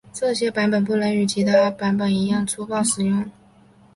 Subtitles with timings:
[0.11, 3.23] 这些版本不能与其他版本一样粗暴使用。